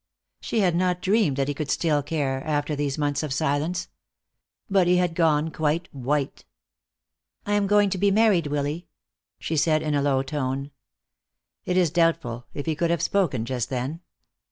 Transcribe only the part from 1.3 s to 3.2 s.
that he could still care, after these